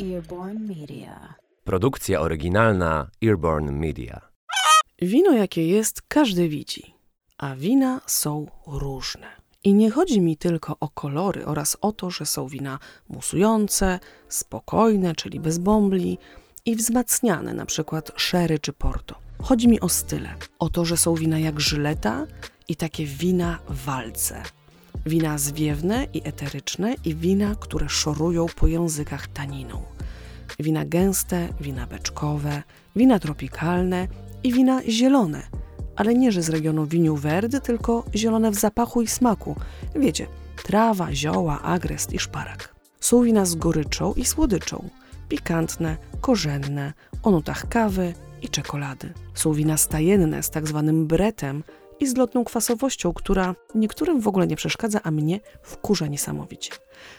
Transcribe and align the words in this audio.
Earborn 0.00 0.58
Media. 0.68 1.34
Produkcja 1.64 2.20
oryginalna 2.20 3.10
Earborn 3.24 3.70
Media. 3.70 4.20
Wino 5.02 5.32
jakie 5.32 5.68
jest, 5.68 6.02
każdy 6.02 6.48
widzi, 6.48 6.94
a 7.38 7.56
wina 7.56 8.00
są 8.06 8.46
różne. 8.66 9.26
I 9.64 9.74
nie 9.74 9.90
chodzi 9.90 10.20
mi 10.20 10.36
tylko 10.36 10.76
o 10.80 10.88
kolory 10.88 11.46
oraz 11.46 11.76
o 11.80 11.92
to, 11.92 12.10
że 12.10 12.26
są 12.26 12.48
wina 12.48 12.78
musujące, 13.08 14.00
spokojne, 14.28 15.14
czyli 15.14 15.40
bez 15.40 15.58
bombli 15.58 16.18
i 16.64 16.76
wzmacniane, 16.76 17.54
na 17.54 17.66
przykład 17.66 18.12
sherry 18.16 18.58
czy 18.58 18.72
porto. 18.72 19.14
Chodzi 19.42 19.68
mi 19.68 19.80
o 19.80 19.88
style, 19.88 20.34
o 20.58 20.68
to, 20.68 20.84
że 20.84 20.96
są 20.96 21.14
wina 21.14 21.38
jak 21.38 21.60
żyleta 21.60 22.26
i 22.68 22.76
takie 22.76 23.06
wina 23.06 23.58
walce. 23.68 24.42
Wina 25.06 25.38
zwiewne 25.38 26.06
i 26.12 26.28
eteryczne 26.28 26.94
i 27.04 27.14
wina, 27.14 27.54
które 27.60 27.88
szorują 27.88 28.46
po 28.56 28.66
językach 28.66 29.28
taniną. 29.28 29.82
Wina 30.60 30.84
gęste, 30.84 31.48
wina 31.60 31.86
beczkowe, 31.86 32.62
wina 32.96 33.18
tropikalne 33.18 34.08
i 34.44 34.52
wina 34.52 34.80
zielone, 34.88 35.42
ale 35.96 36.14
nie, 36.14 36.32
że 36.32 36.42
z 36.42 36.48
regionu 36.48 36.86
Winiu 36.86 37.16
Verde, 37.16 37.60
tylko 37.60 38.04
zielone 38.14 38.50
w 38.50 38.54
zapachu 38.54 39.02
i 39.02 39.06
smaku. 39.06 39.56
Wiecie, 39.96 40.26
trawa, 40.64 41.14
zioła, 41.14 41.62
agrest 41.62 42.12
i 42.12 42.18
szparak. 42.18 42.74
Są 43.00 43.22
wina 43.22 43.44
z 43.44 43.54
goryczą 43.54 44.14
i 44.14 44.24
słodyczą, 44.24 44.88
pikantne, 45.28 45.96
korzenne, 46.20 46.92
o 47.22 47.30
nutach 47.30 47.68
kawy 47.68 48.14
i 48.42 48.48
czekolady. 48.48 49.12
Są 49.34 49.52
wina 49.52 49.76
stajenne 49.76 50.42
z 50.42 50.50
tak 50.50 50.68
zwanym 50.68 51.06
bretem 51.06 51.62
i 52.00 52.06
z 52.06 52.16
lotną 52.16 52.44
kwasowością, 52.44 53.12
która 53.12 53.54
niektórym 53.74 54.20
w 54.20 54.28
ogóle 54.28 54.46
nie 54.46 54.56
przeszkadza, 54.56 55.00
a 55.02 55.10
mnie 55.10 55.40
wkurza 55.62 56.06
niesamowicie. 56.06 56.72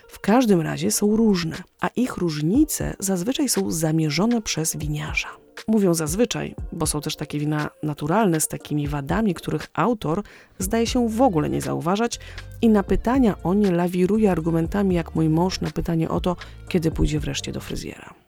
W 0.08 0.20
każdym 0.20 0.62
razie 0.62 0.92
są 0.92 1.16
różne, 1.16 1.56
a 1.82 1.88
ich 1.88 2.18
różnice 2.18 2.96
zazwyczaj 3.00 3.50
są 3.50 3.72
zamierzone 3.72 4.42
przez 4.42 4.76
winiarza. 4.76 5.28
Mówią 5.68 5.94
zazwyczaj, 5.94 6.56
bo 6.72 6.86
są 6.86 7.02
też 7.02 7.16
takie 7.16 7.40
wina 7.40 7.70
naturalne 7.84 8.42
z 8.42 8.48
takimi 8.48 8.88
wadami, 8.88 9.34
których 9.34 9.68
autor 9.74 10.24
zdaje 10.60 10.88
się 10.88 11.10
w 11.10 11.22
ogóle 11.22 11.50
nie 11.50 11.62
zauważać 11.62 12.20
i 12.62 12.70
na 12.70 12.84
pytania 12.84 13.36
o 13.44 13.54
nie 13.54 13.72
lawiruje 13.72 14.32
argumentami 14.32 14.96
jak 14.96 15.16
mój 15.16 15.30
mąż 15.30 15.62
na 15.62 15.72
pytanie 15.72 16.10
o 16.10 16.22
to, 16.22 16.36
kiedy 16.70 16.92
pójdzie 16.92 17.20
wreszcie 17.20 17.52
do 17.52 17.62
fryzjera. 17.62 18.25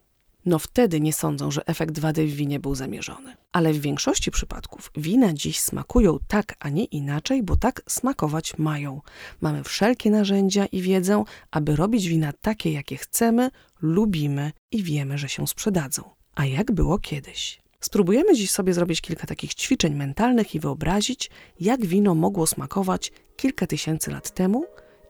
No 0.48 0.59
wtedy 0.59 1.02
nie 1.02 1.14
sądzą, 1.14 1.52
że 1.52 1.66
efekt 1.66 2.00
wady 2.00 2.28
w 2.28 2.36
winie 2.36 2.59
był 2.59 2.76
zamierzony. 2.76 3.38
Ale 3.52 3.73
w 3.73 3.81
większości 3.81 4.31
przypadków 4.31 4.92
wina 4.98 5.34
dziś 5.34 5.59
smakują 5.59 6.17
tak, 6.28 6.56
a 6.59 6.70
nie 6.70 6.86
inaczej, 6.86 7.44
bo 7.44 7.56
tak 7.56 7.81
smakować 7.88 8.58
mają. 8.58 9.02
Mamy 9.42 9.64
wszelkie 9.64 10.12
narzędzia 10.12 10.66
i 10.66 10.81
wiedzę, 10.81 11.23
aby 11.52 11.76
robić 11.76 12.08
wina 12.08 12.34
takie, 12.42 12.72
jakie 12.72 12.98
chcemy, 12.98 13.52
lubimy 13.81 14.52
i 14.72 14.84
wiemy, 14.84 15.17
że 15.17 15.30
się 15.30 15.48
sprzedadzą. 15.48 16.04
A 16.36 16.45
jak 16.45 16.72
było 16.72 17.00
kiedyś? 17.00 17.61
Spróbujemy 17.80 18.36
dziś 18.36 18.52
sobie 18.52 18.73
zrobić 18.73 19.02
kilka 19.02 19.28
takich 19.28 19.54
ćwiczeń 19.54 19.95
mentalnych 19.95 20.56
i 20.56 20.59
wyobrazić, 20.59 21.30
jak 21.59 21.86
wino 21.86 22.16
mogło 22.16 22.48
smakować 22.48 23.11
kilka 23.38 23.67
tysięcy 23.67 24.11
lat 24.11 24.32
temu 24.32 24.66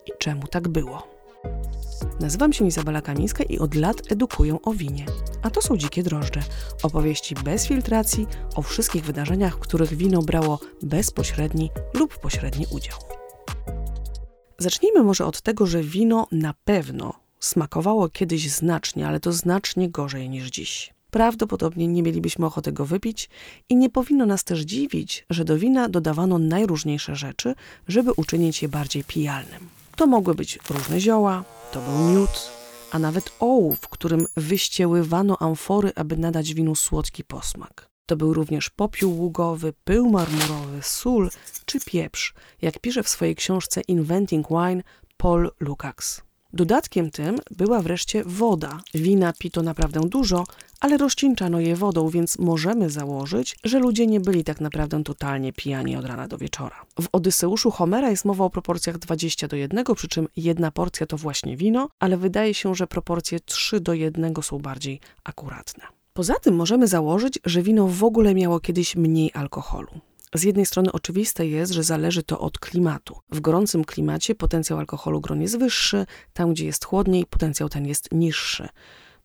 i 0.06 0.10
czemu 0.18 0.46
tak 0.46 0.68
było. 0.68 1.17
Nazywam 2.20 2.52
się 2.52 2.66
Izabela 2.66 3.00
Kamińska 3.00 3.44
i 3.44 3.58
od 3.58 3.74
lat 3.74 4.12
edukuję 4.12 4.56
o 4.62 4.72
winie. 4.72 5.06
A 5.42 5.50
to 5.50 5.62
są 5.62 5.76
Dzikie 5.76 6.02
Drożdże. 6.02 6.40
Opowieści 6.82 7.34
bez 7.34 7.66
filtracji 7.66 8.26
o 8.54 8.62
wszystkich 8.62 9.04
wydarzeniach, 9.04 9.56
w 9.56 9.58
których 9.58 9.94
wino 9.94 10.22
brało 10.22 10.60
bezpośredni 10.82 11.70
lub 11.94 12.18
pośredni 12.18 12.66
udział. 12.70 12.98
Zacznijmy 14.58 15.02
może 15.02 15.26
od 15.26 15.40
tego, 15.40 15.66
że 15.66 15.82
wino 15.82 16.26
na 16.32 16.54
pewno 16.64 17.14
smakowało 17.40 18.08
kiedyś 18.08 18.50
znacznie, 18.50 19.08
ale 19.08 19.20
to 19.20 19.32
znacznie 19.32 19.90
gorzej 19.90 20.28
niż 20.28 20.50
dziś. 20.50 20.94
Prawdopodobnie 21.10 21.88
nie 21.88 22.02
mielibyśmy 22.02 22.46
ochoty 22.46 22.72
go 22.72 22.84
wypić 22.84 23.30
i 23.68 23.76
nie 23.76 23.90
powinno 23.90 24.26
nas 24.26 24.44
też 24.44 24.60
dziwić, 24.60 25.26
że 25.30 25.44
do 25.44 25.58
wina 25.58 25.88
dodawano 25.88 26.38
najróżniejsze 26.38 27.16
rzeczy, 27.16 27.54
żeby 27.88 28.12
uczynić 28.12 28.62
je 28.62 28.68
bardziej 28.68 29.04
pijalnym. 29.04 29.77
To 29.98 30.06
mogły 30.06 30.34
być 30.34 30.58
różne 30.70 31.00
zioła, 31.00 31.44
to 31.72 31.80
był 31.80 31.98
miód, 31.98 32.50
a 32.90 32.98
nawet 32.98 33.32
ołów, 33.40 33.88
którym 33.88 34.26
wyścieływano 34.36 35.38
amfory, 35.38 35.92
aby 35.96 36.16
nadać 36.16 36.54
winu 36.54 36.74
słodki 36.74 37.24
posmak. 37.24 37.88
To 38.06 38.16
był 38.16 38.34
również 38.34 38.70
popiół 38.70 39.18
ługowy, 39.18 39.72
pył 39.84 40.10
marmurowy, 40.10 40.82
sól 40.82 41.30
czy 41.64 41.80
pieprz, 41.80 42.34
jak 42.62 42.78
pisze 42.78 43.02
w 43.02 43.08
swojej 43.08 43.36
książce 43.36 43.80
Inventing 43.80 44.48
Wine 44.48 44.82
Paul 45.16 45.50
Lukacs. 45.60 46.27
Dodatkiem 46.52 47.10
tym 47.10 47.38
była 47.50 47.82
wreszcie 47.82 48.24
woda. 48.24 48.80
Wina 48.94 49.32
pito 49.38 49.62
naprawdę 49.62 50.00
dużo, 50.00 50.44
ale 50.80 50.96
rozcieńczano 50.96 51.60
je 51.60 51.76
wodą, 51.76 52.08
więc 52.08 52.38
możemy 52.38 52.90
założyć, 52.90 53.56
że 53.64 53.78
ludzie 53.78 54.06
nie 54.06 54.20
byli 54.20 54.44
tak 54.44 54.60
naprawdę 54.60 55.04
totalnie 55.04 55.52
pijani 55.52 55.96
od 55.96 56.04
rana 56.04 56.28
do 56.28 56.38
wieczora. 56.38 56.76
W 57.00 57.08
Odyseuszu 57.12 57.70
Homera 57.70 58.10
jest 58.10 58.24
mowa 58.24 58.44
o 58.44 58.50
proporcjach 58.50 58.98
20 58.98 59.48
do 59.48 59.56
1, 59.56 59.84
przy 59.94 60.08
czym 60.08 60.28
jedna 60.36 60.70
porcja 60.70 61.06
to 61.06 61.16
właśnie 61.16 61.56
wino, 61.56 61.88
ale 61.98 62.16
wydaje 62.16 62.54
się, 62.54 62.74
że 62.74 62.86
proporcje 62.86 63.40
3 63.40 63.80
do 63.80 63.94
1 63.94 64.34
są 64.42 64.58
bardziej 64.58 65.00
akuratne. 65.24 65.84
Poza 66.12 66.34
tym 66.34 66.56
możemy 66.56 66.86
założyć, 66.86 67.38
że 67.44 67.62
wino 67.62 67.86
w 67.86 68.04
ogóle 68.04 68.34
miało 68.34 68.60
kiedyś 68.60 68.96
mniej 68.96 69.30
alkoholu. 69.34 70.00
Z 70.34 70.42
jednej 70.42 70.66
strony 70.66 70.92
oczywiste 70.92 71.46
jest, 71.46 71.72
że 71.72 71.82
zależy 71.82 72.22
to 72.22 72.40
od 72.40 72.58
klimatu. 72.58 73.16
W 73.30 73.40
gorącym 73.40 73.84
klimacie 73.84 74.34
potencjał 74.34 74.78
alkoholu 74.78 75.20
gron 75.20 75.42
jest 75.42 75.58
wyższy, 75.58 76.06
tam 76.32 76.52
gdzie 76.52 76.66
jest 76.66 76.84
chłodniej, 76.84 77.26
potencjał 77.26 77.68
ten 77.68 77.86
jest 77.86 78.12
niższy. 78.12 78.68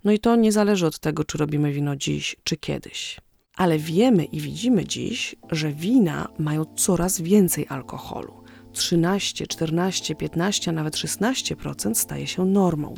No 0.03 0.11
i 0.11 0.19
to 0.19 0.35
nie 0.35 0.51
zależy 0.51 0.85
od 0.85 0.99
tego, 0.99 1.23
czy 1.23 1.37
robimy 1.37 1.71
wino 1.71 1.95
dziś, 1.95 2.35
czy 2.43 2.57
kiedyś. 2.57 3.19
Ale 3.55 3.79
wiemy 3.79 4.25
i 4.25 4.39
widzimy 4.39 4.85
dziś, 4.85 5.35
że 5.51 5.71
wina 5.73 6.27
mają 6.39 6.65
coraz 6.65 7.21
więcej 7.21 7.65
alkoholu. 7.69 8.42
13, 8.73 9.47
14, 9.47 10.15
15, 10.15 10.71
a 10.71 10.73
nawet 10.73 10.95
16% 10.95 11.93
staje 11.93 12.27
się 12.27 12.45
normą. 12.45 12.95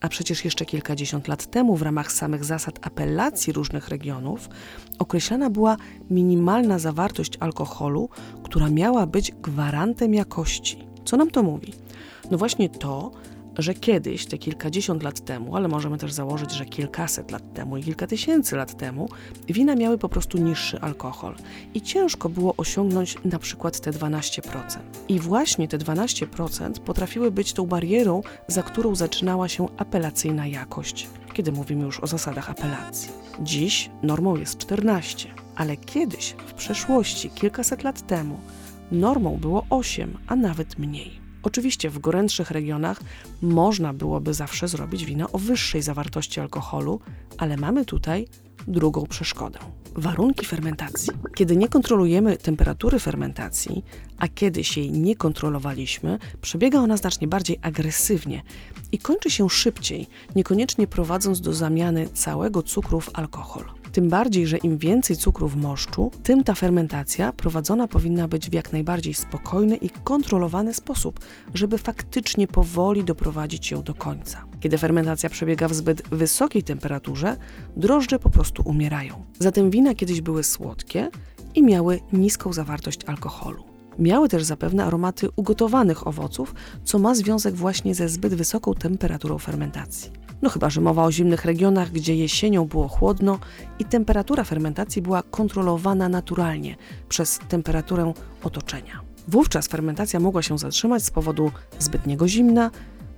A 0.00 0.08
przecież 0.08 0.44
jeszcze 0.44 0.64
kilkadziesiąt 0.64 1.28
lat 1.28 1.50
temu 1.50 1.76
w 1.76 1.82
ramach 1.82 2.12
samych 2.12 2.44
zasad 2.44 2.86
apelacji 2.86 3.52
różnych 3.52 3.88
regionów 3.88 4.48
określana 4.98 5.50
była 5.50 5.76
minimalna 6.10 6.78
zawartość 6.78 7.36
alkoholu, 7.40 8.08
która 8.44 8.70
miała 8.70 9.06
być 9.06 9.32
gwarantem 9.32 10.14
jakości. 10.14 10.86
Co 11.04 11.16
nam 11.16 11.30
to 11.30 11.42
mówi? 11.42 11.72
No 12.30 12.38
właśnie 12.38 12.68
to, 12.68 13.10
że 13.62 13.74
kiedyś, 13.74 14.26
te 14.26 14.38
kilkadziesiąt 14.38 15.02
lat 15.02 15.24
temu, 15.24 15.56
ale 15.56 15.68
możemy 15.68 15.98
też 15.98 16.12
założyć, 16.12 16.52
że 16.52 16.64
kilkaset 16.64 17.30
lat 17.30 17.54
temu 17.54 17.76
i 17.76 17.82
kilka 17.82 18.06
tysięcy 18.06 18.56
lat 18.56 18.76
temu, 18.76 19.08
wina 19.48 19.74
miały 19.76 19.98
po 19.98 20.08
prostu 20.08 20.38
niższy 20.38 20.80
alkohol 20.80 21.34
i 21.74 21.82
ciężko 21.82 22.28
było 22.28 22.54
osiągnąć 22.56 23.16
na 23.24 23.38
przykład 23.38 23.80
te 23.80 23.90
12%. 23.90 24.78
I 25.08 25.20
właśnie 25.20 25.68
te 25.68 25.78
12% 25.78 26.72
potrafiły 26.72 27.30
być 27.30 27.52
tą 27.52 27.66
barierą, 27.66 28.22
za 28.48 28.62
którą 28.62 28.94
zaczynała 28.94 29.48
się 29.48 29.68
apelacyjna 29.76 30.46
jakość, 30.46 31.08
kiedy 31.32 31.52
mówimy 31.52 31.84
już 31.84 32.00
o 32.00 32.06
zasadach 32.06 32.50
apelacji. 32.50 33.10
Dziś 33.40 33.90
normą 34.02 34.36
jest 34.36 34.58
14, 34.58 35.28
ale 35.56 35.76
kiedyś, 35.76 36.34
w 36.46 36.54
przeszłości, 36.54 37.30
kilkaset 37.30 37.82
lat 37.82 38.06
temu, 38.06 38.40
normą 38.92 39.36
było 39.36 39.66
8, 39.70 40.18
a 40.26 40.36
nawet 40.36 40.78
mniej. 40.78 41.29
Oczywiście 41.42 41.90
w 41.90 41.98
gorętszych 41.98 42.50
regionach 42.50 43.00
można 43.42 43.92
byłoby 43.92 44.34
zawsze 44.34 44.68
zrobić 44.68 45.04
wino 45.04 45.30
o 45.32 45.38
wyższej 45.38 45.82
zawartości 45.82 46.40
alkoholu, 46.40 47.00
ale 47.38 47.56
mamy 47.56 47.84
tutaj 47.84 48.28
drugą 48.68 49.06
przeszkodę. 49.06 49.58
Warunki 49.96 50.46
fermentacji. 50.46 51.12
Kiedy 51.34 51.56
nie 51.56 51.68
kontrolujemy 51.68 52.36
temperatury 52.36 52.98
fermentacji, 52.98 53.84
a 54.18 54.28
kiedyś 54.28 54.76
jej 54.76 54.92
nie 54.92 55.16
kontrolowaliśmy, 55.16 56.18
przebiega 56.40 56.78
ona 56.78 56.96
znacznie 56.96 57.28
bardziej 57.28 57.58
agresywnie 57.62 58.42
i 58.92 58.98
kończy 58.98 59.30
się 59.30 59.50
szybciej, 59.50 60.06
niekoniecznie 60.36 60.86
prowadząc 60.86 61.40
do 61.40 61.52
zamiany 61.52 62.08
całego 62.08 62.62
cukru 62.62 63.00
w 63.00 63.10
alkohol. 63.12 63.79
Tym 63.92 64.08
bardziej, 64.08 64.46
że 64.46 64.56
im 64.56 64.78
więcej 64.78 65.16
cukru 65.16 65.48
w 65.48 65.56
moszczu, 65.56 66.10
tym 66.22 66.44
ta 66.44 66.54
fermentacja 66.54 67.32
prowadzona 67.32 67.88
powinna 67.88 68.28
być 68.28 68.50
w 68.50 68.52
jak 68.52 68.72
najbardziej 68.72 69.14
spokojny 69.14 69.76
i 69.76 69.90
kontrolowany 69.90 70.74
sposób, 70.74 71.20
żeby 71.54 71.78
faktycznie 71.78 72.46
powoli 72.46 73.04
doprowadzić 73.04 73.70
ją 73.70 73.82
do 73.82 73.94
końca. 73.94 74.44
Kiedy 74.60 74.78
fermentacja 74.78 75.30
przebiega 75.30 75.68
w 75.68 75.74
zbyt 75.74 76.08
wysokiej 76.08 76.62
temperaturze, 76.62 77.36
drożdże 77.76 78.18
po 78.18 78.30
prostu 78.30 78.62
umierają. 78.66 79.24
Zatem 79.38 79.70
wina 79.70 79.94
kiedyś 79.94 80.20
były 80.20 80.44
słodkie 80.44 81.10
i 81.54 81.62
miały 81.62 82.00
niską 82.12 82.52
zawartość 82.52 83.04
alkoholu. 83.04 83.64
Miały 83.98 84.28
też 84.28 84.44
zapewne 84.44 84.84
aromaty 84.84 85.28
ugotowanych 85.36 86.06
owoców, 86.06 86.54
co 86.84 86.98
ma 86.98 87.14
związek 87.14 87.54
właśnie 87.54 87.94
ze 87.94 88.08
zbyt 88.08 88.34
wysoką 88.34 88.74
temperaturą 88.74 89.38
fermentacji. 89.38 90.10
No 90.42 90.50
chyba, 90.50 90.70
że 90.70 90.80
mowa 90.80 91.04
o 91.04 91.12
zimnych 91.12 91.44
regionach, 91.44 91.90
gdzie 91.90 92.16
jesienią 92.16 92.64
było 92.64 92.88
chłodno 92.88 93.38
i 93.78 93.84
temperatura 93.84 94.44
fermentacji 94.44 95.02
była 95.02 95.22
kontrolowana 95.22 96.08
naturalnie 96.08 96.76
przez 97.08 97.38
temperaturę 97.48 98.12
otoczenia. 98.42 99.00
Wówczas 99.28 99.68
fermentacja 99.68 100.20
mogła 100.20 100.42
się 100.42 100.58
zatrzymać 100.58 101.04
z 101.04 101.10
powodu 101.10 101.50
zbytniego 101.78 102.28
zimna, 102.28 102.70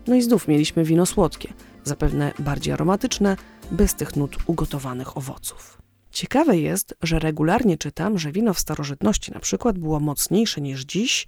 no 0.06 0.14
i 0.14 0.22
znów 0.22 0.48
mieliśmy 0.48 0.84
wino 0.84 1.06
słodkie. 1.06 1.52
zapewne 1.84 2.32
bardziej 2.38 2.72
aromatyczne, 2.72 3.36
bez 3.70 3.94
tych 3.94 4.16
nut 4.16 4.36
ugotowanych 4.46 5.16
owoców. 5.16 5.78
Ciekawe 6.10 6.58
jest, 6.58 6.94
że 7.02 7.18
regularnie 7.18 7.78
czytam, 7.78 8.18
że 8.18 8.32
wino 8.32 8.54
w 8.54 8.58
starożytności 8.58 9.32
na 9.32 9.40
przykład 9.40 9.78
było 9.78 10.00
mocniejsze 10.00 10.60
niż 10.60 10.84
dziś 10.84 11.26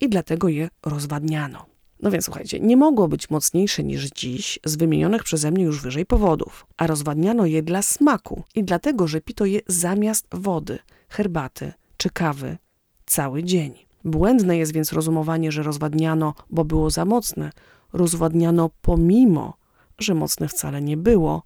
i 0.00 0.08
dlatego 0.08 0.48
je 0.48 0.68
rozwadniano. 0.86 1.66
No 2.02 2.10
więc 2.10 2.24
słuchajcie, 2.24 2.60
nie 2.60 2.76
mogło 2.76 3.08
być 3.08 3.30
mocniejsze 3.30 3.84
niż 3.84 4.10
dziś 4.10 4.58
z 4.64 4.76
wymienionych 4.76 5.24
przeze 5.24 5.50
mnie 5.50 5.64
już 5.64 5.82
wyżej 5.82 6.06
powodów, 6.06 6.66
a 6.76 6.86
rozwadniano 6.86 7.46
je 7.46 7.62
dla 7.62 7.82
smaku 7.82 8.42
i 8.54 8.64
dlatego, 8.64 9.06
że 9.06 9.20
pito 9.20 9.44
je 9.44 9.60
zamiast 9.66 10.26
wody, 10.32 10.78
herbaty 11.08 11.72
czy 11.96 12.10
kawy 12.10 12.58
cały 13.06 13.44
dzień. 13.44 13.74
Błędne 14.04 14.56
jest 14.56 14.72
więc 14.72 14.92
rozumowanie, 14.92 15.52
że 15.52 15.62
rozwadniano, 15.62 16.34
bo 16.50 16.64
było 16.64 16.90
za 16.90 17.04
mocne. 17.04 17.50
Rozwadniano 17.92 18.70
pomimo, 18.82 19.56
że 19.98 20.14
mocne 20.14 20.48
wcale 20.48 20.82
nie 20.82 20.96
było, 20.96 21.42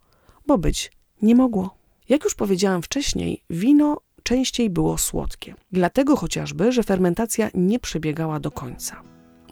bo 0.47 0.59
być 0.59 0.93
nie 1.23 1.35
mogło. 1.35 1.75
Jak 2.09 2.25
już 2.25 2.35
powiedziałam 2.35 2.83
wcześniej, 2.83 3.43
wino 3.51 4.01
częściej 4.23 4.71
było 4.71 4.99
słodkie. 4.99 5.55
Dlatego 5.73 6.17
chociażby, 6.17 6.73
że 6.73 6.83
fermentacja 6.83 7.51
nie 7.55 7.79
przebiegała 7.79 8.41
do 8.41 8.51
końca. 8.51 9.03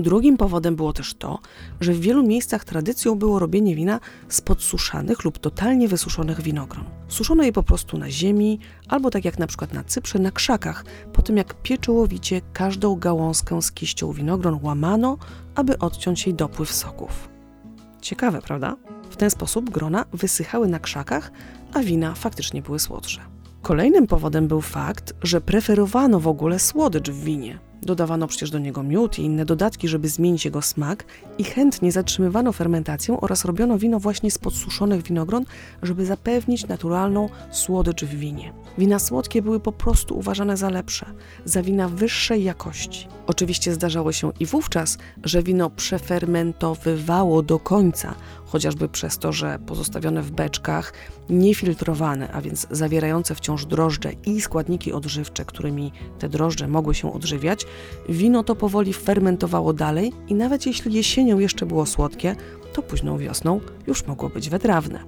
Drugim 0.00 0.36
powodem 0.36 0.76
było 0.76 0.92
też 0.92 1.14
to, 1.14 1.38
że 1.80 1.92
w 1.92 2.00
wielu 2.00 2.22
miejscach 2.22 2.64
tradycją 2.64 3.14
było 3.14 3.38
robienie 3.38 3.74
wina 3.74 4.00
z 4.28 4.40
podsuszanych 4.40 5.24
lub 5.24 5.38
totalnie 5.38 5.88
wysuszonych 5.88 6.40
winogron. 6.40 6.84
Suszono 7.08 7.42
je 7.42 7.52
po 7.52 7.62
prostu 7.62 7.98
na 7.98 8.10
ziemi, 8.10 8.58
albo 8.88 9.10
tak 9.10 9.24
jak 9.24 9.38
na 9.38 9.46
przykład 9.46 9.72
na 9.72 9.84
Cyprze, 9.84 10.18
na 10.18 10.30
krzakach, 10.30 10.84
po 11.12 11.22
tym 11.22 11.36
jak 11.36 11.62
pieczołowicie 11.62 12.40
każdą 12.52 12.96
gałązkę 12.96 13.62
z 13.62 13.72
kiścią 13.72 14.12
winogron 14.12 14.58
łamano, 14.62 15.18
aby 15.54 15.78
odciąć 15.78 16.26
jej 16.26 16.34
dopływ 16.34 16.72
soków. 16.72 17.28
Ciekawe, 18.00 18.42
prawda? 18.42 18.76
W 19.10 19.16
ten 19.16 19.30
sposób 19.30 19.70
grona 19.70 20.04
wysychały 20.12 20.68
na 20.68 20.78
krzakach, 20.78 21.32
a 21.72 21.80
wina 21.80 22.14
faktycznie 22.14 22.62
były 22.62 22.78
słodsze. 22.78 23.20
Kolejnym 23.62 24.06
powodem 24.06 24.48
był 24.48 24.60
fakt, 24.60 25.12
że 25.22 25.40
preferowano 25.40 26.20
w 26.20 26.28
ogóle 26.28 26.58
słodycz 26.58 27.10
w 27.10 27.24
winie. 27.24 27.69
Dodawano 27.82 28.26
przecież 28.26 28.50
do 28.50 28.58
niego 28.58 28.82
miód 28.82 29.18
i 29.18 29.22
inne 29.22 29.44
dodatki, 29.44 29.88
żeby 29.88 30.08
zmienić 30.08 30.44
jego 30.44 30.62
smak 30.62 31.04
i 31.38 31.44
chętnie 31.44 31.92
zatrzymywano 31.92 32.52
fermentację 32.52 33.20
oraz 33.20 33.44
robiono 33.44 33.78
wino 33.78 34.00
właśnie 34.00 34.30
z 34.30 34.38
podsuszonych 34.38 35.02
winogron, 35.02 35.44
żeby 35.82 36.06
zapewnić 36.06 36.66
naturalną 36.66 37.28
słodycz 37.50 38.04
w 38.04 38.08
winie. 38.08 38.52
Wina 38.78 38.98
słodkie 38.98 39.42
były 39.42 39.60
po 39.60 39.72
prostu 39.72 40.18
uważane 40.18 40.56
za 40.56 40.70
lepsze, 40.70 41.06
za 41.44 41.62
wina 41.62 41.88
wyższej 41.88 42.44
jakości. 42.44 43.08
Oczywiście 43.26 43.74
zdarzało 43.74 44.12
się 44.12 44.32
i 44.40 44.46
wówczas, 44.46 44.98
że 45.24 45.42
wino 45.42 45.70
przefermentowywało 45.70 47.42
do 47.42 47.58
końca, 47.58 48.14
chociażby 48.46 48.88
przez 48.88 49.18
to, 49.18 49.32
że 49.32 49.58
pozostawione 49.66 50.22
w 50.22 50.30
beczkach, 50.30 50.92
niefiltrowane, 51.28 52.32
a 52.32 52.40
więc 52.40 52.66
zawierające 52.70 53.34
wciąż 53.34 53.66
drożdże 53.66 54.12
i 54.26 54.40
składniki 54.40 54.92
odżywcze, 54.92 55.44
którymi 55.44 55.92
te 56.18 56.28
drożdże 56.28 56.68
mogły 56.68 56.94
się 56.94 57.12
odżywiać, 57.12 57.66
wino 58.08 58.42
to 58.42 58.56
powoli 58.56 58.92
fermentowało 58.92 59.72
dalej 59.72 60.12
i 60.28 60.34
nawet 60.34 60.66
jeśli 60.66 60.94
jesienią 60.94 61.38
jeszcze 61.38 61.66
było 61.66 61.86
słodkie, 61.86 62.36
to 62.72 62.82
późną 62.82 63.18
wiosną 63.18 63.60
już 63.86 64.06
mogło 64.06 64.28
być 64.28 64.50
wytrawne. 64.50 65.00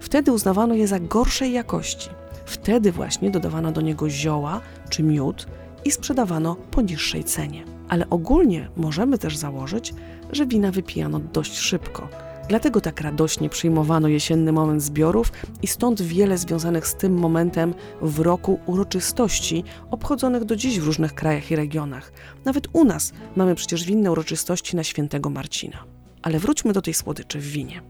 Wtedy 0.00 0.32
uznawano 0.32 0.74
je 0.74 0.86
za 0.86 1.00
gorszej 1.00 1.52
jakości. 1.52 2.08
Wtedy 2.46 2.92
właśnie 2.92 3.30
dodawano 3.30 3.72
do 3.72 3.80
niego 3.80 4.10
zioła 4.10 4.60
czy 4.90 5.02
miód 5.02 5.46
i 5.84 5.90
sprzedawano 5.90 6.56
po 6.70 6.82
niższej 6.82 7.24
cenie. 7.24 7.64
Ale 7.88 8.10
ogólnie 8.10 8.68
możemy 8.76 9.18
też 9.18 9.36
założyć, 9.36 9.94
że 10.32 10.46
wina 10.46 10.70
wypijano 10.70 11.20
dość 11.20 11.58
szybko. 11.58 12.08
Dlatego 12.48 12.80
tak 12.80 13.00
radośnie 13.00 13.48
przyjmowano 13.48 14.08
jesienny 14.08 14.52
moment 14.52 14.82
zbiorów 14.82 15.32
i 15.62 15.66
stąd 15.66 16.02
wiele 16.02 16.38
związanych 16.38 16.86
z 16.86 16.94
tym 16.94 17.14
momentem 17.18 17.74
w 18.02 18.20
roku 18.20 18.60
uroczystości 18.66 19.64
obchodzonych 19.90 20.44
do 20.44 20.56
dziś 20.56 20.80
w 20.80 20.86
różnych 20.86 21.14
krajach 21.14 21.50
i 21.50 21.56
regionach. 21.56 22.12
Nawet 22.44 22.68
u 22.72 22.84
nas 22.84 23.12
mamy 23.36 23.54
przecież 23.54 23.84
winne 23.84 24.12
uroczystości 24.12 24.76
na 24.76 24.84
świętego 24.84 25.30
Marcina. 25.30 25.84
Ale 26.22 26.38
wróćmy 26.38 26.72
do 26.72 26.82
tej 26.82 26.94
słodyczy 26.94 27.38
w 27.38 27.46
winie. 27.46 27.82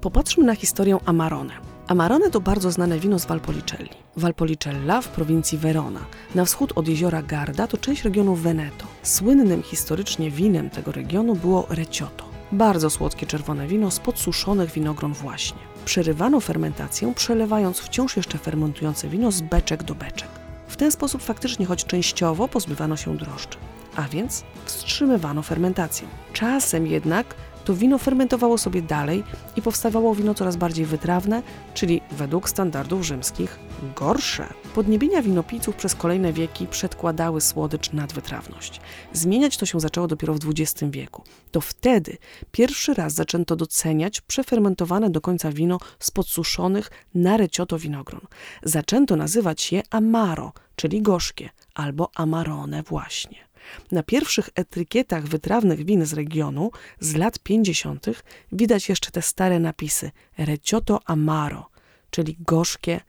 Popatrzmy 0.00 0.44
na 0.44 0.54
historię 0.54 0.98
Amarone. 1.04 1.52
Amarone 1.86 2.30
to 2.30 2.40
bardzo 2.40 2.70
znane 2.70 2.98
wino 2.98 3.18
z 3.18 3.26
Valpolicelli. 3.26 3.90
Valpolicella 4.16 5.00
w 5.00 5.08
prowincji 5.08 5.58
Verona. 5.58 6.00
Na 6.34 6.44
wschód 6.44 6.72
od 6.74 6.88
jeziora 6.88 7.22
Garda 7.22 7.66
to 7.66 7.78
część 7.78 8.04
regionu 8.04 8.34
Veneto. 8.34 8.86
Słynnym 9.02 9.62
historycznie 9.62 10.30
winem 10.30 10.70
tego 10.70 10.92
regionu 10.92 11.36
było 11.36 11.66
Recioto. 11.70 12.25
Bardzo 12.52 12.90
słodkie 12.90 13.26
czerwone 13.26 13.66
wino 13.66 13.90
z 13.90 13.98
podsuszonych 13.98 14.70
winogron 14.70 15.12
właśnie. 15.12 15.58
Przerywano 15.84 16.40
fermentację, 16.40 17.12
przelewając 17.14 17.78
wciąż 17.78 18.16
jeszcze 18.16 18.38
fermentujące 18.38 19.08
wino 19.08 19.32
z 19.32 19.40
beczek 19.40 19.82
do 19.82 19.94
beczek. 19.94 20.28
W 20.68 20.76
ten 20.76 20.92
sposób 20.92 21.22
faktycznie, 21.22 21.66
choć 21.66 21.84
częściowo, 21.84 22.48
pozbywano 22.48 22.96
się 22.96 23.16
drożdży, 23.16 23.58
a 23.96 24.02
więc 24.02 24.44
wstrzymywano 24.64 25.42
fermentację. 25.42 26.08
Czasem 26.32 26.86
jednak 26.86 27.34
to 27.66 27.74
wino 27.74 27.98
fermentowało 27.98 28.58
sobie 28.58 28.82
dalej 28.82 29.24
i 29.56 29.62
powstawało 29.62 30.14
wino 30.14 30.34
coraz 30.34 30.56
bardziej 30.56 30.86
wytrawne, 30.86 31.42
czyli 31.74 32.00
według 32.10 32.48
standardów 32.48 33.04
rzymskich 33.04 33.58
gorsze. 33.96 34.46
Podniebienia 34.74 35.22
winopijców 35.22 35.76
przez 35.76 35.94
kolejne 35.94 36.32
wieki 36.32 36.66
przedkładały 36.66 37.40
słodycz 37.40 37.92
nad 37.92 38.12
wytrawność. 38.12 38.80
Zmieniać 39.12 39.56
to 39.56 39.66
się 39.66 39.80
zaczęło 39.80 40.06
dopiero 40.06 40.34
w 40.34 40.38
XX 40.48 40.90
wieku. 40.90 41.22
To 41.50 41.60
wtedy 41.60 42.16
pierwszy 42.52 42.94
raz 42.94 43.14
zaczęto 43.14 43.56
doceniać 43.56 44.20
przefermentowane 44.20 45.10
do 45.10 45.20
końca 45.20 45.52
wino 45.52 45.78
z 45.98 46.10
podsuszonych 46.10 46.90
na 47.14 47.36
recioto 47.36 47.78
winogron. 47.78 48.20
Zaczęto 48.62 49.16
nazywać 49.16 49.72
je 49.72 49.82
amaro, 49.90 50.52
czyli 50.76 51.02
gorzkie, 51.02 51.50
albo 51.74 52.10
amarone 52.14 52.82
właśnie. 52.82 53.46
Na 53.92 54.02
pierwszych 54.02 54.50
etykietach 54.54 55.24
wytrawnych 55.24 55.84
win 55.84 56.06
z 56.06 56.12
regionu 56.12 56.70
z 57.00 57.14
lat 57.14 57.38
50. 57.38 58.06
widać 58.52 58.88
jeszcze 58.88 59.10
te 59.10 59.22
stare 59.22 59.60
napisy 59.60 60.10
Recioto 60.38 61.00
Amaro, 61.04 61.70
czyli 62.10 62.36
gorzkie, 62.40 63.00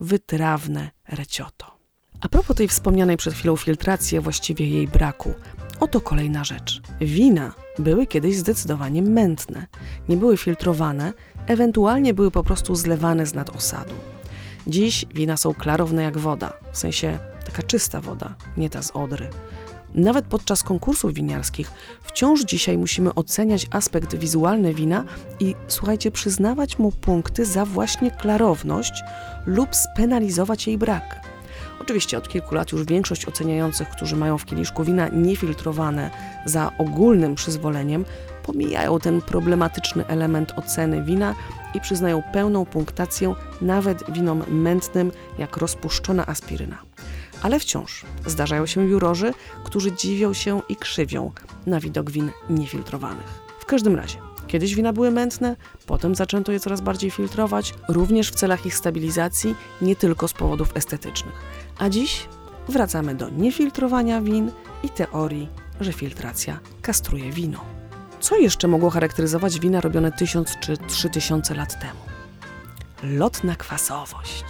wytrawne 0.00 0.90
Recioto. 1.08 1.74
A 2.20 2.28
propos 2.28 2.56
tej 2.56 2.68
wspomnianej 2.68 3.16
przed 3.16 3.34
chwilą 3.34 3.56
filtracji, 3.56 4.18
a 4.18 4.20
właściwie 4.20 4.68
jej 4.68 4.88
braku, 4.88 5.34
oto 5.80 6.00
kolejna 6.00 6.44
rzecz. 6.44 6.82
Wina 7.00 7.54
były 7.78 8.06
kiedyś 8.06 8.36
zdecydowanie 8.36 9.02
mętne, 9.02 9.66
nie 10.08 10.16
były 10.16 10.36
filtrowane, 10.36 11.12
ewentualnie 11.46 12.14
były 12.14 12.30
po 12.30 12.44
prostu 12.44 12.74
zlewane 12.74 13.26
z 13.26 13.34
nadosadu. 13.34 13.94
Dziś 14.66 15.06
wina 15.14 15.36
są 15.36 15.54
klarowne 15.54 16.02
jak 16.02 16.18
woda, 16.18 16.52
w 16.72 16.78
sensie 16.78 17.18
taka 17.46 17.62
czysta 17.62 18.00
woda, 18.00 18.34
nie 18.56 18.70
ta 18.70 18.82
z 18.82 18.90
Odry. 18.90 19.30
Nawet 19.94 20.24
podczas 20.24 20.62
konkursów 20.62 21.14
winiarskich 21.14 21.72
wciąż 22.02 22.40
dzisiaj 22.44 22.78
musimy 22.78 23.14
oceniać 23.14 23.66
aspekt 23.70 24.14
wizualny 24.14 24.74
wina 24.74 25.04
i 25.40 25.54
słuchajcie, 25.68 26.10
przyznawać 26.10 26.78
mu 26.78 26.92
punkty 26.92 27.44
za 27.44 27.64
właśnie 27.64 28.10
klarowność 28.10 29.02
lub 29.46 29.74
spenalizować 29.76 30.66
jej 30.66 30.78
brak. 30.78 31.20
Oczywiście 31.80 32.18
od 32.18 32.28
kilku 32.28 32.54
lat 32.54 32.72
już 32.72 32.84
większość 32.84 33.26
oceniających, 33.26 33.88
którzy 33.88 34.16
mają 34.16 34.38
w 34.38 34.44
kieliszku 34.44 34.84
wina 34.84 35.08
niefiltrowane 35.08 36.10
za 36.44 36.72
ogólnym 36.78 37.34
przyzwoleniem, 37.34 38.04
pomijają 38.42 38.98
ten 38.98 39.20
problematyczny 39.20 40.06
element 40.06 40.52
oceny 40.56 41.02
wina 41.02 41.34
i 41.74 41.80
przyznają 41.80 42.22
pełną 42.32 42.64
punktację 42.64 43.34
nawet 43.60 44.10
winom 44.12 44.42
mętnym 44.48 45.12
jak 45.38 45.56
rozpuszczona 45.56 46.26
aspiryna 46.26 46.93
ale 47.44 47.60
wciąż 47.60 48.04
zdarzają 48.26 48.66
się 48.66 48.84
jurorzy, 48.84 49.34
którzy 49.64 49.92
dziwią 49.92 50.32
się 50.32 50.62
i 50.68 50.76
krzywią 50.76 51.32
na 51.66 51.80
widok 51.80 52.10
win 52.10 52.30
niefiltrowanych. 52.50 53.44
W 53.60 53.64
każdym 53.64 53.96
razie, 53.96 54.18
kiedyś 54.46 54.74
wina 54.74 54.92
były 54.92 55.10
mętne, 55.10 55.56
potem 55.86 56.14
zaczęto 56.14 56.52
je 56.52 56.60
coraz 56.60 56.80
bardziej 56.80 57.10
filtrować, 57.10 57.74
również 57.88 58.30
w 58.30 58.34
celach 58.34 58.66
ich 58.66 58.76
stabilizacji, 58.76 59.54
nie 59.82 59.96
tylko 59.96 60.28
z 60.28 60.32
powodów 60.32 60.76
estetycznych. 60.76 61.34
A 61.78 61.88
dziś 61.88 62.28
wracamy 62.68 63.14
do 63.14 63.28
niefiltrowania 63.28 64.20
win 64.20 64.50
i 64.82 64.88
teorii, 64.88 65.48
że 65.80 65.92
filtracja 65.92 66.58
kastruje 66.82 67.32
wino. 67.32 67.64
Co 68.20 68.36
jeszcze 68.36 68.68
mogło 68.68 68.90
charakteryzować 68.90 69.60
wina 69.60 69.80
robione 69.80 70.12
tysiąc 70.12 70.56
czy 70.60 70.76
trzy 70.76 71.10
tysiące 71.10 71.54
lat 71.54 71.80
temu? 71.80 72.00
Lotna 73.02 73.56
kwasowość 73.56 74.44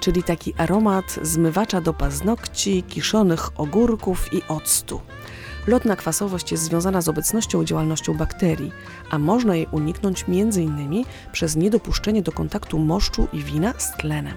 czyli 0.00 0.22
taki 0.22 0.54
aromat 0.56 1.18
zmywacza 1.22 1.80
do 1.80 1.94
paznokci, 1.94 2.82
kiszonych 2.82 3.60
ogórków 3.60 4.34
i 4.34 4.42
octu. 4.48 5.00
Lotna 5.66 5.96
kwasowość 5.96 6.52
jest 6.52 6.64
związana 6.64 7.00
z 7.00 7.08
obecnością 7.08 7.62
i 7.62 7.64
działalnością 7.64 8.14
bakterii, 8.14 8.72
a 9.10 9.18
można 9.18 9.56
jej 9.56 9.66
uniknąć 9.70 10.24
m.in. 10.28 11.04
przez 11.32 11.56
niedopuszczenie 11.56 12.22
do 12.22 12.32
kontaktu 12.32 12.78
moszczu 12.78 13.28
i 13.32 13.42
wina 13.42 13.74
z 13.78 13.96
tlenem. 13.96 14.36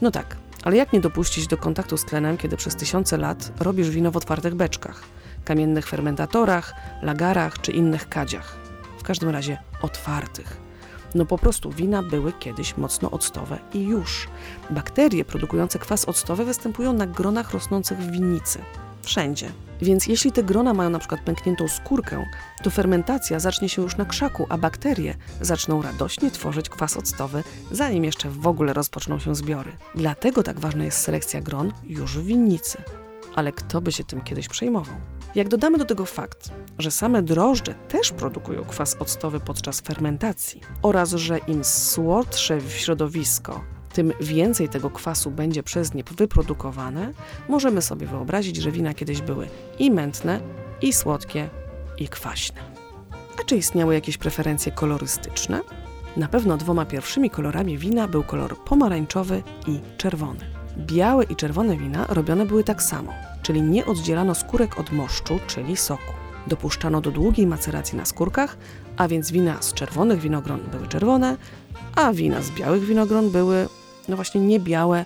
No 0.00 0.10
tak, 0.10 0.36
ale 0.64 0.76
jak 0.76 0.92
nie 0.92 1.00
dopuścić 1.00 1.46
do 1.46 1.56
kontaktu 1.56 1.96
z 1.96 2.04
tlenem, 2.04 2.36
kiedy 2.36 2.56
przez 2.56 2.76
tysiące 2.76 3.16
lat 3.16 3.52
robisz 3.60 3.90
wino 3.90 4.10
w 4.10 4.16
otwartych 4.16 4.54
beczkach, 4.54 5.02
kamiennych 5.44 5.86
fermentatorach, 5.86 6.74
lagarach 7.02 7.60
czy 7.60 7.72
innych 7.72 8.08
kadziach? 8.08 8.56
W 8.98 9.02
każdym 9.02 9.28
razie 9.28 9.58
otwartych 9.82 10.69
No 11.14 11.26
po 11.26 11.38
prostu 11.38 11.70
wina 11.70 12.02
były 12.02 12.32
kiedyś 12.32 12.76
mocno 12.76 13.10
octowe 13.10 13.58
i 13.74 13.82
już. 13.82 14.28
Bakterie 14.70 15.24
produkujące 15.24 15.78
kwas 15.78 16.04
octowy 16.04 16.44
występują 16.44 16.92
na 16.92 17.06
gronach 17.06 17.52
rosnących 17.52 17.98
w 17.98 18.10
winnicy. 18.10 18.58
Wszędzie. 19.02 19.52
Więc 19.82 20.06
jeśli 20.06 20.32
te 20.32 20.42
grona 20.42 20.74
mają 20.74 20.90
na 20.90 20.98
przykład 20.98 21.20
pękniętą 21.20 21.68
skórkę, 21.68 22.26
to 22.62 22.70
fermentacja 22.70 23.40
zacznie 23.40 23.68
się 23.68 23.82
już 23.82 23.96
na 23.96 24.04
krzaku, 24.04 24.46
a 24.48 24.58
bakterie 24.58 25.14
zaczną 25.40 25.82
radośnie 25.82 26.30
tworzyć 26.30 26.68
kwas 26.68 26.96
octowy, 26.96 27.44
zanim 27.70 28.04
jeszcze 28.04 28.30
w 28.30 28.46
ogóle 28.46 28.72
rozpoczną 28.72 29.18
się 29.18 29.34
zbiory. 29.34 29.72
Dlatego 29.94 30.42
tak 30.42 30.60
ważna 30.60 30.84
jest 30.84 30.98
selekcja 30.98 31.40
gron 31.40 31.72
już 31.84 32.18
w 32.18 32.24
winnicy. 32.24 32.82
Ale 33.34 33.52
kto 33.52 33.80
by 33.80 33.92
się 33.92 34.04
tym 34.04 34.20
kiedyś 34.20 34.48
przejmował? 34.48 34.94
Jak 35.34 35.48
dodamy 35.48 35.78
do 35.78 35.84
tego 35.84 36.04
fakt, 36.04 36.50
że 36.78 36.90
same 36.90 37.22
drożdże 37.22 37.74
też 37.74 38.12
produkują 38.12 38.64
kwas 38.64 38.96
octowy 38.98 39.40
podczas 39.40 39.80
fermentacji 39.80 40.60
oraz 40.82 41.10
że 41.10 41.38
im 41.38 41.64
słodsze 41.64 42.60
środowisko, 42.60 43.64
tym 43.92 44.12
więcej 44.20 44.68
tego 44.68 44.90
kwasu 44.90 45.30
będzie 45.30 45.62
przez 45.62 45.94
nie 45.94 46.04
wyprodukowane, 46.04 47.12
możemy 47.48 47.82
sobie 47.82 48.06
wyobrazić, 48.06 48.56
że 48.56 48.70
wina 48.70 48.94
kiedyś 48.94 49.22
były 49.22 49.48
i 49.78 49.90
mętne, 49.90 50.40
i 50.82 50.92
słodkie, 50.92 51.50
i 51.98 52.08
kwaśne. 52.08 52.60
A 53.40 53.44
czy 53.44 53.56
istniały 53.56 53.94
jakieś 53.94 54.18
preferencje 54.18 54.72
kolorystyczne? 54.72 55.60
Na 56.16 56.28
pewno 56.28 56.56
dwoma 56.56 56.86
pierwszymi 56.86 57.30
kolorami 57.30 57.78
wina 57.78 58.08
był 58.08 58.22
kolor 58.22 58.56
pomarańczowy 58.58 59.42
i 59.66 59.80
czerwony. 59.96 60.40
Białe 60.78 61.24
i 61.24 61.36
czerwone 61.36 61.76
wina 61.76 62.06
robione 62.08 62.46
były 62.46 62.64
tak 62.64 62.82
samo, 62.82 63.12
czyli 63.42 63.62
nie 63.62 63.86
oddzielano 63.86 64.34
skórek 64.34 64.80
od 64.80 64.92
moszczu, 64.92 65.38
czyli 65.46 65.76
soku. 65.76 66.12
Dopuszczano 66.46 67.00
do 67.00 67.10
długiej 67.10 67.46
maceracji 67.46 67.98
na 67.98 68.04
skórkach, 68.04 68.56
a 68.96 69.08
więc 69.08 69.30
wina 69.30 69.62
z 69.62 69.74
czerwonych 69.74 70.20
winogron 70.20 70.60
były 70.72 70.88
czerwone, 70.88 71.36
a 71.94 72.12
wina 72.12 72.42
z 72.42 72.50
białych 72.50 72.84
winogron 72.84 73.30
były, 73.30 73.68
no 74.08 74.16
właśnie, 74.16 74.40
nie 74.40 74.60
białe, 74.60 75.04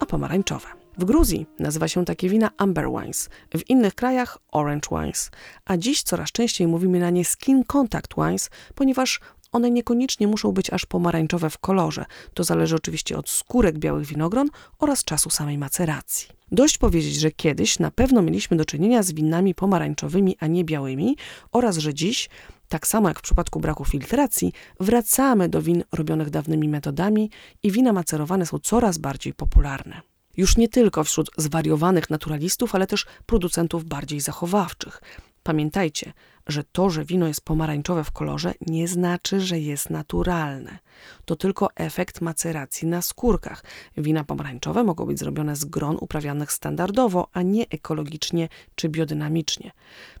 a 0.00 0.06
pomarańczowe. 0.06 0.66
W 0.98 1.04
Gruzji 1.04 1.46
nazywa 1.58 1.88
się 1.88 2.04
takie 2.04 2.28
wina 2.28 2.50
amber 2.56 2.88
wines, 2.90 3.28
w 3.54 3.70
innych 3.70 3.94
krajach 3.94 4.38
orange 4.52 4.88
wines, 4.90 5.30
a 5.64 5.76
dziś 5.76 6.02
coraz 6.02 6.32
częściej 6.32 6.66
mówimy 6.66 7.00
na 7.00 7.10
nie 7.10 7.24
skin 7.24 7.64
contact 7.64 8.14
wines, 8.16 8.50
ponieważ 8.74 9.20
one 9.56 9.70
niekoniecznie 9.70 10.26
muszą 10.26 10.52
być 10.52 10.70
aż 10.70 10.86
pomarańczowe 10.86 11.50
w 11.50 11.58
kolorze. 11.58 12.04
To 12.34 12.44
zależy 12.44 12.76
oczywiście 12.76 13.18
od 13.18 13.28
skórek 13.28 13.78
białych 13.78 14.06
winogron 14.06 14.48
oraz 14.78 15.04
czasu 15.04 15.30
samej 15.30 15.58
maceracji. 15.58 16.28
Dość 16.52 16.78
powiedzieć, 16.78 17.14
że 17.14 17.30
kiedyś 17.30 17.78
na 17.78 17.90
pewno 17.90 18.22
mieliśmy 18.22 18.56
do 18.56 18.64
czynienia 18.64 19.02
z 19.02 19.12
winami 19.12 19.54
pomarańczowymi, 19.54 20.36
a 20.40 20.46
nie 20.46 20.64
białymi, 20.64 21.16
oraz 21.52 21.76
że 21.76 21.94
dziś, 21.94 22.28
tak 22.68 22.86
samo 22.86 23.08
jak 23.08 23.18
w 23.18 23.22
przypadku 23.22 23.60
braku 23.60 23.84
filtracji, 23.84 24.52
wracamy 24.80 25.48
do 25.48 25.62
win 25.62 25.84
robionych 25.92 26.30
dawnymi 26.30 26.68
metodami 26.68 27.30
i 27.62 27.70
wina 27.70 27.92
macerowane 27.92 28.46
są 28.46 28.58
coraz 28.58 28.98
bardziej 28.98 29.34
popularne. 29.34 30.00
Już 30.36 30.56
nie 30.56 30.68
tylko 30.68 31.04
wśród 31.04 31.30
zwariowanych 31.36 32.10
naturalistów, 32.10 32.74
ale 32.74 32.86
też 32.86 33.06
producentów 33.26 33.84
bardziej 33.84 34.20
zachowawczych. 34.20 35.02
Pamiętajcie, 35.42 36.12
że 36.46 36.64
to, 36.64 36.90
że 36.90 37.04
wino 37.04 37.26
jest 37.26 37.40
pomarańczowe 37.40 38.04
w 38.04 38.10
kolorze, 38.10 38.54
nie 38.66 38.88
znaczy, 38.88 39.40
że 39.40 39.58
jest 39.58 39.90
naturalne. 39.90 40.78
To 41.24 41.36
tylko 41.36 41.68
efekt 41.74 42.20
maceracji 42.20 42.88
na 42.88 43.02
skórkach. 43.02 43.64
Wina 43.96 44.24
pomarańczowe 44.24 44.84
mogą 44.84 45.06
być 45.06 45.18
zrobione 45.18 45.56
z 45.56 45.64
gron 45.64 45.96
uprawianych 46.00 46.52
standardowo, 46.52 47.28
a 47.32 47.42
nie 47.42 47.68
ekologicznie 47.70 48.48
czy 48.74 48.88
biodynamicznie. 48.88 49.72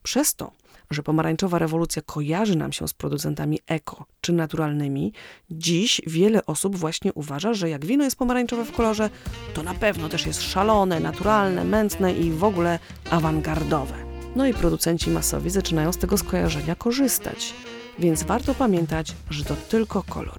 Przez 0.02 0.34
to, 0.34 0.52
że 0.90 1.02
pomarańczowa 1.02 1.58
rewolucja 1.58 2.02
kojarzy 2.02 2.56
nam 2.56 2.72
się 2.72 2.88
z 2.88 2.94
producentami 2.94 3.58
eko 3.66 4.04
czy 4.20 4.32
naturalnymi, 4.32 5.12
dziś 5.50 6.00
wiele 6.06 6.46
osób 6.46 6.76
właśnie 6.76 7.12
uważa, 7.12 7.54
że 7.54 7.70
jak 7.70 7.86
wino 7.86 8.04
jest 8.04 8.16
pomarańczowe 8.16 8.64
w 8.64 8.72
kolorze, 8.72 9.10
to 9.54 9.62
na 9.62 9.74
pewno 9.74 10.08
też 10.08 10.26
jest 10.26 10.42
szalone, 10.42 11.00
naturalne, 11.00 11.64
mętne 11.64 12.12
i 12.12 12.30
w 12.30 12.44
ogóle 12.44 12.78
awangardowe. 13.10 14.05
No 14.36 14.46
i 14.46 14.54
producenci 14.54 15.10
masowi 15.10 15.50
zaczynają 15.50 15.92
z 15.92 15.96
tego 15.96 16.18
skojarzenia 16.18 16.74
korzystać, 16.74 17.54
więc 17.98 18.22
warto 18.22 18.54
pamiętać, 18.54 19.12
że 19.30 19.44
to 19.44 19.56
tylko 19.56 20.02
kolor 20.02 20.38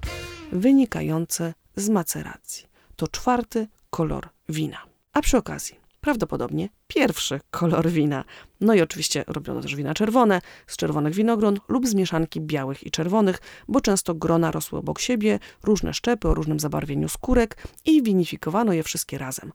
wynikający 0.52 1.54
z 1.76 1.88
maceracji. 1.88 2.66
To 2.96 3.08
czwarty 3.08 3.68
kolor 3.90 4.28
wina. 4.48 4.78
A 5.12 5.20
przy 5.20 5.36
okazji, 5.36 5.76
prawdopodobnie 6.00 6.68
pierwszy 6.88 7.40
kolor 7.50 7.88
wina. 7.88 8.24
No 8.60 8.74
i 8.74 8.80
oczywiście 8.80 9.24
robiono 9.26 9.60
też 9.60 9.76
wina 9.76 9.94
czerwone, 9.94 10.40
z 10.66 10.76
czerwonych 10.76 11.14
winogron 11.14 11.58
lub 11.68 11.86
z 11.86 11.94
mieszanki 11.94 12.40
białych 12.40 12.86
i 12.86 12.90
czerwonych, 12.90 13.38
bo 13.68 13.80
często 13.80 14.14
grona 14.14 14.50
rosły 14.50 14.78
obok 14.78 14.98
siebie, 14.98 15.38
różne 15.62 15.94
szczepy 15.94 16.28
o 16.28 16.34
różnym 16.34 16.60
zabarwieniu 16.60 17.08
skórek 17.08 17.56
i 17.86 18.02
winifikowano 18.02 18.72
je 18.72 18.82
wszystkie 18.82 19.18
razem. 19.18 19.52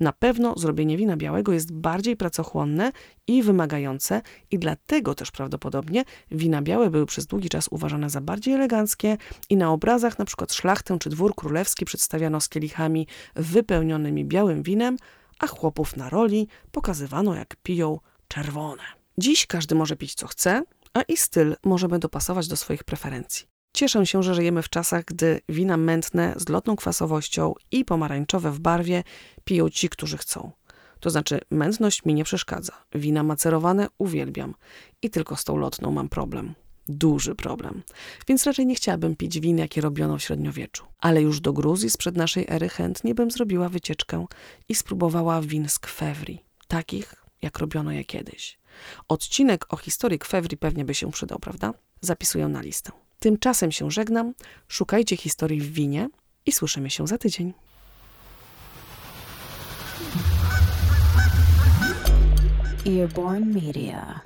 Na 0.00 0.12
pewno 0.12 0.54
zrobienie 0.56 0.96
wina 0.96 1.16
białego 1.16 1.52
jest 1.52 1.72
bardziej 1.72 2.16
pracochłonne 2.16 2.92
i 3.26 3.42
wymagające 3.42 4.22
i 4.50 4.58
dlatego 4.58 5.14
też 5.14 5.30
prawdopodobnie 5.30 6.04
wina 6.30 6.62
białe 6.62 6.90
były 6.90 7.06
przez 7.06 7.26
długi 7.26 7.48
czas 7.48 7.68
uważane 7.70 8.10
za 8.10 8.20
bardziej 8.20 8.54
eleganckie 8.54 9.16
i 9.50 9.56
na 9.56 9.72
obrazach 9.72 10.18
przykład 10.24 10.52
szlachtę 10.52 10.98
czy 10.98 11.10
dwór 11.10 11.34
królewski 11.34 11.84
przedstawiano 11.84 12.40
z 12.40 12.48
kielichami 12.48 13.06
wypełnionymi 13.34 14.24
białym 14.24 14.62
winem, 14.62 14.96
a 15.38 15.46
chłopów 15.46 15.96
na 15.96 16.10
roli 16.10 16.48
pokazywano 16.72 17.34
jak 17.34 17.56
piją 17.56 17.98
czerwone. 18.28 18.82
Dziś 19.18 19.46
każdy 19.46 19.74
może 19.74 19.96
pić 19.96 20.14
co 20.14 20.26
chce, 20.26 20.62
a 20.94 21.02
i 21.02 21.16
styl 21.16 21.56
możemy 21.64 21.98
dopasować 21.98 22.48
do 22.48 22.56
swoich 22.56 22.84
preferencji. 22.84 23.55
Cieszę 23.76 24.06
się, 24.06 24.22
że 24.22 24.34
żyjemy 24.34 24.62
w 24.62 24.68
czasach, 24.68 25.04
gdy 25.04 25.40
wina 25.48 25.76
mętne 25.76 26.34
z 26.36 26.48
lotną 26.48 26.76
kwasowością 26.76 27.54
i 27.70 27.84
pomarańczowe 27.84 28.52
w 28.52 28.60
barwie 28.60 29.02
piją 29.44 29.70
ci, 29.70 29.88
którzy 29.88 30.18
chcą. 30.18 30.52
To 31.00 31.10
znaczy, 31.10 31.40
mętność 31.50 32.04
mi 32.04 32.14
nie 32.14 32.24
przeszkadza. 32.24 32.72
Wina 32.94 33.22
macerowane 33.22 33.88
uwielbiam. 33.98 34.54
I 35.02 35.10
tylko 35.10 35.36
z 35.36 35.44
tą 35.44 35.56
lotną 35.56 35.90
mam 35.90 36.08
problem. 36.08 36.54
Duży 36.88 37.34
problem. 37.34 37.82
Więc 38.28 38.44
raczej 38.44 38.66
nie 38.66 38.74
chciałabym 38.74 39.16
pić 39.16 39.40
win, 39.40 39.58
jakie 39.58 39.80
robiono 39.80 40.18
w 40.18 40.22
średniowieczu. 40.22 40.84
Ale 40.98 41.22
już 41.22 41.40
do 41.40 41.52
Gruzji 41.52 41.90
sprzed 41.90 42.16
naszej 42.16 42.46
ery 42.48 42.68
chętnie 42.68 43.14
bym 43.14 43.30
zrobiła 43.30 43.68
wycieczkę 43.68 44.26
i 44.68 44.74
spróbowała 44.74 45.40
win 45.42 45.68
z 45.68 45.78
kwewri. 45.78 46.44
Takich, 46.68 47.14
jak 47.42 47.58
robiono 47.58 47.92
je 47.92 48.04
kiedyś. 48.04 48.58
Odcinek 49.08 49.72
o 49.72 49.76
historii 49.76 50.18
kwewri 50.18 50.56
pewnie 50.56 50.84
by 50.84 50.94
się 50.94 51.10
przydał, 51.10 51.38
prawda? 51.38 51.74
Zapisuję 52.00 52.48
na 52.48 52.60
listę. 52.60 53.05
Tymczasem 53.26 53.72
się 53.72 53.90
żegnam. 53.90 54.34
Szukajcie 54.68 55.16
historii 55.16 55.60
w 55.60 55.72
winie 55.72 56.08
i 56.46 56.52
słyszymy 56.52 56.90
się 56.90 57.06
za 57.06 57.18
tydzień. 57.18 57.52
Earborn 62.86 63.54
Media. 63.54 64.20